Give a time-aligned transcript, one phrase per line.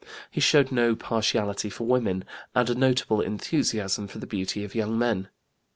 [0.31, 2.23] He showed no partiality for women,
[2.55, 5.29] and a notable enthusiasm for the beauty of young men....